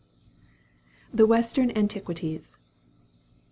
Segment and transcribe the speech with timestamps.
[1.13, 2.57] THE WESTERN ANTIQUITIES.